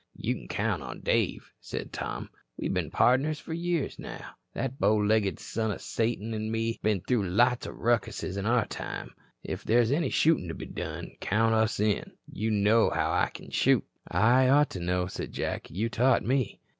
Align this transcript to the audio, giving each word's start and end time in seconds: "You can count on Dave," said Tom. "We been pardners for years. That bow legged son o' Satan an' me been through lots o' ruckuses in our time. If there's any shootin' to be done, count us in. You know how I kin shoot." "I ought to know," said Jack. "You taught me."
"You 0.17 0.33
can 0.33 0.47
count 0.47 0.81
on 0.81 1.01
Dave," 1.01 1.51
said 1.59 1.93
Tom. 1.93 2.31
"We 2.57 2.69
been 2.69 2.89
pardners 2.89 3.37
for 3.39 3.53
years. 3.53 3.95
That 3.97 4.79
bow 4.79 4.95
legged 4.97 5.39
son 5.39 5.71
o' 5.71 5.77
Satan 5.77 6.33
an' 6.33 6.49
me 6.49 6.79
been 6.81 7.01
through 7.01 7.27
lots 7.29 7.67
o' 7.67 7.71
ruckuses 7.73 8.35
in 8.35 8.47
our 8.47 8.65
time. 8.65 9.11
If 9.43 9.63
there's 9.63 9.91
any 9.91 10.09
shootin' 10.09 10.47
to 10.47 10.55
be 10.55 10.65
done, 10.65 11.11
count 11.19 11.53
us 11.53 11.79
in. 11.79 12.13
You 12.31 12.49
know 12.49 12.89
how 12.89 13.11
I 13.11 13.29
kin 13.31 13.51
shoot." 13.51 13.83
"I 14.07 14.49
ought 14.49 14.71
to 14.71 14.79
know," 14.79 15.05
said 15.05 15.33
Jack. 15.33 15.69
"You 15.69 15.87
taught 15.87 16.23
me." 16.25 16.59